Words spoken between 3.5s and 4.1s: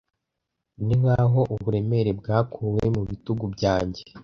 byanjye.